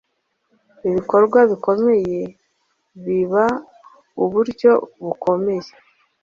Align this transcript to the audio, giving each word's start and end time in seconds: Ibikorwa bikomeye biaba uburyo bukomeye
Ibikorwa 0.87 1.39
bikomeye 1.51 2.19
biaba 3.03 3.45
uburyo 4.23 4.71
bukomeye 5.05 5.69